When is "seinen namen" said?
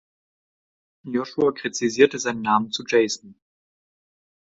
2.17-2.71